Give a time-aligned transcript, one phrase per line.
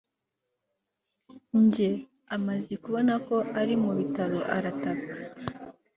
[1.63, 1.89] njye?
[2.35, 5.13] amaze kubona ko ari mu bitaro, arataka